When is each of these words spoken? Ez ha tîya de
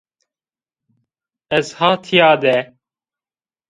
Ez 1.57 1.65
ha 1.77 1.89
tîya 2.03 2.31
de 2.41 2.55